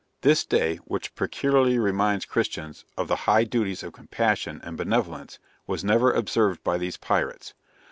[0.21, 5.83] This day, which peculiarly reminds Christians of the high duties of compassion and benevolence, was
[5.83, 7.53] never observed by these pirates.